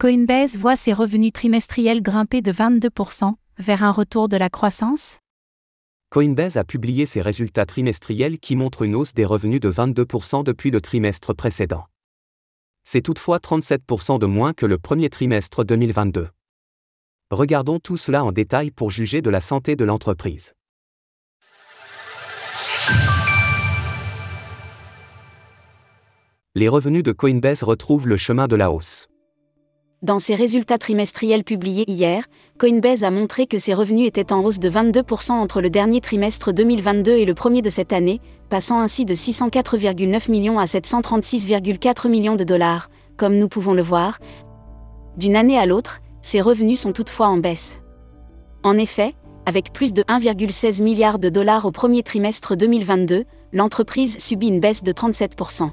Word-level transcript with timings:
Coinbase 0.00 0.56
voit 0.56 0.76
ses 0.76 0.94
revenus 0.94 1.30
trimestriels 1.30 2.00
grimper 2.00 2.40
de 2.40 2.50
22% 2.50 3.34
vers 3.58 3.84
un 3.84 3.90
retour 3.90 4.30
de 4.30 4.38
la 4.38 4.48
croissance 4.48 5.18
Coinbase 6.08 6.56
a 6.56 6.64
publié 6.64 7.04
ses 7.04 7.20
résultats 7.20 7.66
trimestriels 7.66 8.38
qui 8.38 8.56
montrent 8.56 8.80
une 8.80 8.94
hausse 8.94 9.12
des 9.12 9.26
revenus 9.26 9.60
de 9.60 9.70
22% 9.70 10.42
depuis 10.42 10.70
le 10.70 10.80
trimestre 10.80 11.34
précédent. 11.34 11.84
C'est 12.82 13.02
toutefois 13.02 13.40
37% 13.40 14.18
de 14.18 14.24
moins 14.24 14.54
que 14.54 14.64
le 14.64 14.78
premier 14.78 15.10
trimestre 15.10 15.66
2022. 15.66 16.30
Regardons 17.30 17.78
tout 17.78 17.98
cela 17.98 18.24
en 18.24 18.32
détail 18.32 18.70
pour 18.70 18.90
juger 18.90 19.20
de 19.20 19.28
la 19.28 19.42
santé 19.42 19.76
de 19.76 19.84
l'entreprise. 19.84 20.54
Les 26.54 26.68
revenus 26.68 27.02
de 27.02 27.12
Coinbase 27.12 27.62
retrouvent 27.64 28.08
le 28.08 28.16
chemin 28.16 28.48
de 28.48 28.56
la 28.56 28.72
hausse. 28.72 29.09
Dans 30.02 30.18
ses 30.18 30.34
résultats 30.34 30.78
trimestriels 30.78 31.44
publiés 31.44 31.84
hier, 31.86 32.24
Coinbase 32.58 33.04
a 33.04 33.10
montré 33.10 33.46
que 33.46 33.58
ses 33.58 33.74
revenus 33.74 34.06
étaient 34.06 34.32
en 34.32 34.42
hausse 34.42 34.58
de 34.58 34.70
22% 34.70 35.32
entre 35.32 35.60
le 35.60 35.68
dernier 35.68 36.00
trimestre 36.00 36.54
2022 36.54 37.12
et 37.18 37.26
le 37.26 37.34
premier 37.34 37.60
de 37.60 37.68
cette 37.68 37.92
année, 37.92 38.22
passant 38.48 38.80
ainsi 38.80 39.04
de 39.04 39.12
604,9 39.12 40.30
millions 40.30 40.58
à 40.58 40.64
736,4 40.64 42.08
millions 42.08 42.36
de 42.36 42.44
dollars, 42.44 42.88
comme 43.18 43.36
nous 43.36 43.48
pouvons 43.48 43.74
le 43.74 43.82
voir. 43.82 44.18
D'une 45.18 45.36
année 45.36 45.58
à 45.58 45.66
l'autre, 45.66 45.98
ses 46.22 46.40
revenus 46.40 46.80
sont 46.80 46.94
toutefois 46.94 47.28
en 47.28 47.36
baisse. 47.36 47.78
En 48.62 48.78
effet, 48.78 49.14
avec 49.44 49.70
plus 49.70 49.92
de 49.92 50.02
1,16 50.04 50.82
milliard 50.82 51.18
de 51.18 51.28
dollars 51.28 51.66
au 51.66 51.72
premier 51.72 52.02
trimestre 52.02 52.56
2022, 52.56 53.24
l'entreprise 53.52 54.16
subit 54.18 54.48
une 54.48 54.60
baisse 54.60 54.82
de 54.82 54.92
37%. 54.92 55.68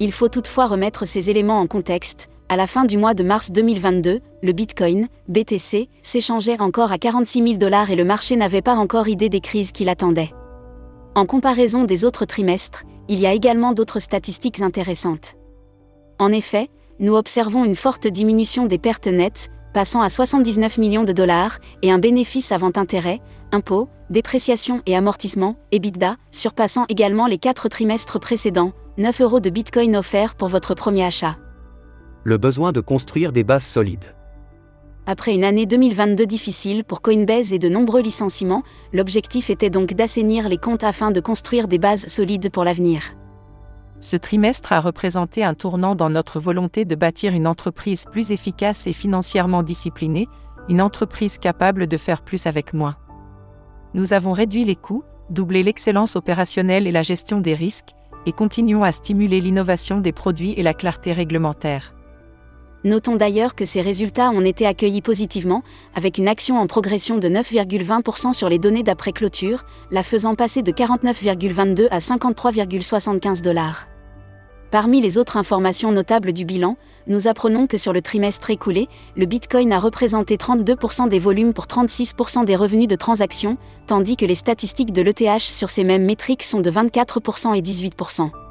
Il 0.00 0.12
faut 0.12 0.30
toutefois 0.30 0.64
remettre 0.64 1.04
ces 1.04 1.28
éléments 1.28 1.60
en 1.60 1.66
contexte 1.66 2.30
à 2.48 2.56
la 2.56 2.66
fin 2.66 2.84
du 2.84 2.98
mois 2.98 3.14
de 3.14 3.22
mars 3.22 3.50
2022, 3.52 4.20
le 4.42 4.52
Bitcoin, 4.52 5.08
BTC, 5.28 5.88
s'échangeait 6.02 6.60
encore 6.60 6.92
à 6.92 6.98
46 6.98 7.42
000 7.42 7.56
dollars 7.56 7.90
et 7.90 7.96
le 7.96 8.04
marché 8.04 8.36
n'avait 8.36 8.62
pas 8.62 8.74
encore 8.74 9.08
idée 9.08 9.28
des 9.28 9.40
crises 9.40 9.72
qui 9.72 9.84
l'attendaient. 9.84 10.30
En 11.14 11.26
comparaison 11.26 11.84
des 11.84 12.04
autres 12.04 12.26
trimestres, 12.26 12.82
il 13.08 13.18
y 13.18 13.26
a 13.26 13.32
également 13.32 13.72
d'autres 13.72 13.98
statistiques 13.98 14.60
intéressantes. 14.60 15.34
En 16.18 16.32
effet, 16.32 16.68
nous 16.98 17.14
observons 17.14 17.64
une 17.64 17.76
forte 17.76 18.06
diminution 18.06 18.66
des 18.66 18.78
pertes 18.78 19.06
nettes, 19.06 19.48
passant 19.72 20.02
à 20.02 20.08
79 20.08 20.78
millions 20.78 21.04
de 21.04 21.12
dollars, 21.12 21.58
et 21.82 21.90
un 21.90 21.98
bénéfice 21.98 22.52
avant 22.52 22.72
intérêt, 22.76 23.20
impôts, 23.52 23.88
dépréciation 24.10 24.82
et 24.86 24.94
amortissement, 24.94 25.56
EBITDA, 25.72 26.16
surpassant 26.30 26.84
également 26.88 27.26
les 27.26 27.38
quatre 27.38 27.68
trimestres 27.68 28.20
précédents, 28.20 28.72
9 28.98 29.22
euros 29.22 29.40
de 29.40 29.50
Bitcoin 29.50 29.96
offerts 29.96 30.34
pour 30.34 30.48
votre 30.48 30.74
premier 30.74 31.04
achat 31.04 31.36
le 32.24 32.38
besoin 32.38 32.72
de 32.72 32.80
construire 32.80 33.32
des 33.32 33.44
bases 33.44 33.64
solides. 33.64 34.14
Après 35.06 35.34
une 35.34 35.44
année 35.44 35.66
2022 35.66 36.24
difficile 36.24 36.82
pour 36.82 37.02
Coinbase 37.02 37.52
et 37.52 37.58
de 37.58 37.68
nombreux 37.68 38.00
licenciements, 38.00 38.62
l'objectif 38.94 39.50
était 39.50 39.68
donc 39.68 39.92
d'assainir 39.92 40.48
les 40.48 40.56
comptes 40.56 40.84
afin 40.84 41.10
de 41.10 41.20
construire 41.20 41.68
des 41.68 41.78
bases 41.78 42.06
solides 42.06 42.50
pour 42.50 42.64
l'avenir. 42.64 43.02
Ce 44.00 44.16
trimestre 44.16 44.72
a 44.72 44.80
représenté 44.80 45.44
un 45.44 45.52
tournant 45.52 45.94
dans 45.94 46.08
notre 46.08 46.40
volonté 46.40 46.86
de 46.86 46.94
bâtir 46.94 47.34
une 47.34 47.46
entreprise 47.46 48.06
plus 48.10 48.30
efficace 48.30 48.86
et 48.86 48.94
financièrement 48.94 49.62
disciplinée, 49.62 50.26
une 50.70 50.80
entreprise 50.80 51.36
capable 51.36 51.86
de 51.86 51.96
faire 51.98 52.22
plus 52.22 52.46
avec 52.46 52.72
moins. 52.72 52.96
Nous 53.92 54.14
avons 54.14 54.32
réduit 54.32 54.64
les 54.64 54.76
coûts, 54.76 55.04
doublé 55.28 55.62
l'excellence 55.62 56.16
opérationnelle 56.16 56.86
et 56.86 56.92
la 56.92 57.02
gestion 57.02 57.40
des 57.40 57.54
risques, 57.54 57.90
et 58.26 58.32
continuons 58.32 58.82
à 58.82 58.92
stimuler 58.92 59.40
l'innovation 59.40 60.00
des 60.00 60.12
produits 60.12 60.54
et 60.56 60.62
la 60.62 60.72
clarté 60.72 61.12
réglementaire. 61.12 61.94
Notons 62.84 63.16
d'ailleurs 63.16 63.54
que 63.54 63.64
ces 63.64 63.80
résultats 63.80 64.28
ont 64.28 64.42
été 64.42 64.66
accueillis 64.66 65.00
positivement, 65.00 65.62
avec 65.94 66.18
une 66.18 66.28
action 66.28 66.58
en 66.58 66.66
progression 66.66 67.16
de 67.16 67.28
9,20% 67.28 68.34
sur 68.34 68.50
les 68.50 68.58
données 68.58 68.82
d'après 68.82 69.12
clôture, 69.12 69.64
la 69.90 70.02
faisant 70.02 70.34
passer 70.34 70.62
de 70.62 70.70
49,22 70.70 71.88
à 71.90 71.98
53,75 71.98 73.40
dollars. 73.40 73.88
Parmi 74.70 75.00
les 75.00 75.16
autres 75.16 75.38
informations 75.38 75.92
notables 75.92 76.34
du 76.34 76.44
bilan, 76.44 76.76
nous 77.06 77.26
apprenons 77.26 77.66
que 77.66 77.78
sur 77.78 77.94
le 77.94 78.02
trimestre 78.02 78.50
écoulé, 78.50 78.88
le 79.16 79.24
Bitcoin 79.24 79.72
a 79.72 79.78
représenté 79.78 80.36
32% 80.36 81.08
des 81.08 81.18
volumes 81.18 81.54
pour 81.54 81.64
36% 81.64 82.44
des 82.44 82.56
revenus 82.56 82.88
de 82.88 82.96
transaction, 82.96 83.56
tandis 83.86 84.16
que 84.16 84.26
les 84.26 84.34
statistiques 84.34 84.92
de 84.92 85.00
l'ETH 85.00 85.40
sur 85.40 85.70
ces 85.70 85.84
mêmes 85.84 86.04
métriques 86.04 86.42
sont 86.42 86.60
de 86.60 86.70
24% 86.70 87.56
et 87.56 87.62
18% 87.62 88.43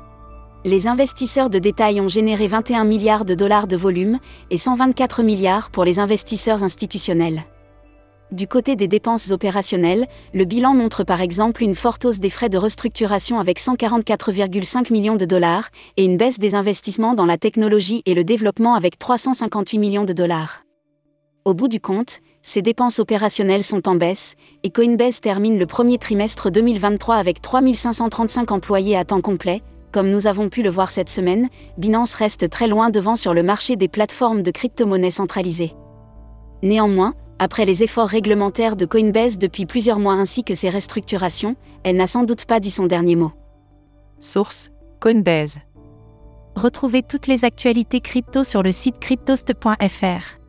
les 0.65 0.87
investisseurs 0.87 1.49
de 1.49 1.59
détail 1.59 1.99
ont 1.99 2.07
généré 2.07 2.47
21 2.47 2.85
milliards 2.85 3.25
de 3.25 3.35
dollars 3.35 3.67
de 3.67 3.75
volume 3.75 4.19
et 4.49 4.57
124 4.57 5.21
milliards 5.21 5.69
pour 5.71 5.83
les 5.83 5.99
investisseurs 5.99 6.63
institutionnels. 6.63 7.43
Du 8.31 8.47
côté 8.47 8.75
des 8.75 8.87
dépenses 8.87 9.29
opérationnelles, 9.31 10.07
le 10.33 10.45
bilan 10.45 10.73
montre 10.73 11.03
par 11.03 11.21
exemple 11.21 11.61
une 11.61 11.75
forte 11.75 12.05
hausse 12.05 12.19
des 12.19 12.29
frais 12.29 12.49
de 12.49 12.57
restructuration 12.57 13.39
avec 13.39 13.59
144,5 13.59 14.91
millions 14.91 15.17
de 15.17 15.25
dollars 15.25 15.69
et 15.97 16.05
une 16.05 16.17
baisse 16.17 16.39
des 16.39 16.55
investissements 16.55 17.13
dans 17.13 17.25
la 17.25 17.37
technologie 17.37 18.01
et 18.05 18.15
le 18.15 18.23
développement 18.23 18.73
avec 18.73 18.97
358 18.97 19.77
millions 19.77 20.05
de 20.05 20.13
dollars. 20.13 20.63
Au 21.45 21.53
bout 21.53 21.67
du 21.67 21.81
compte, 21.81 22.19
ces 22.41 22.61
dépenses 22.61 22.99
opérationnelles 22.99 23.63
sont 23.63 23.87
en 23.87 23.95
baisse, 23.95 24.35
et 24.63 24.69
Coinbase 24.69 25.21
termine 25.21 25.59
le 25.59 25.65
premier 25.65 25.97
trimestre 25.97 26.49
2023 26.49 27.17
avec 27.17 27.41
3535 27.41 28.51
employés 28.51 28.97
à 28.97 29.05
temps 29.05 29.21
complet, 29.21 29.61
comme 29.93 30.09
nous 30.09 30.27
avons 30.27 30.49
pu 30.49 30.63
le 30.63 30.71
voir 30.71 30.91
cette 30.91 31.09
semaine, 31.09 31.47
Binance 31.77 32.15
reste 32.15 32.49
très 32.49 32.67
loin 32.67 32.89
devant 32.89 33.15
sur 33.15 33.33
le 33.33 33.43
marché 33.43 33.75
des 33.75 33.87
plateformes 33.87 34.41
de 34.41 34.51
crypto-monnaies 34.51 35.11
centralisées. 35.11 35.73
Néanmoins, 36.63 37.13
après 37.39 37.63
les 37.65 37.83
efforts 37.83 38.09
réglementaires 38.09 38.75
de 38.75 38.85
Coinbase 38.85 39.37
depuis 39.37 39.65
plusieurs 39.65 39.99
mois 39.99 40.13
ainsi 40.13 40.43
que 40.43 40.55
ses 40.55 40.69
restructurations, 40.69 41.55
elle 41.83 41.97
n'a 41.97 42.07
sans 42.07 42.23
doute 42.23 42.45
pas 42.45 42.59
dit 42.59 42.71
son 42.71 42.87
dernier 42.87 43.15
mot. 43.15 43.31
Source 44.19 44.71
Coinbase. 44.99 45.59
Retrouvez 46.55 47.03
toutes 47.03 47.27
les 47.27 47.45
actualités 47.45 48.01
crypto 48.01 48.43
sur 48.43 48.63
le 48.63 48.71
site 48.71 48.99
cryptost.fr. 48.99 50.39